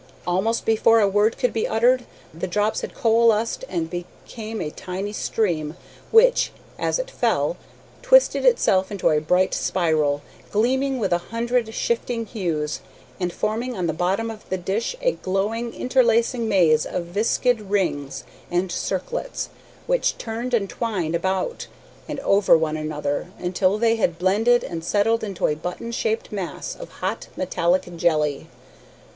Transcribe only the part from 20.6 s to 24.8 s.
twined about and over one another, until they had blended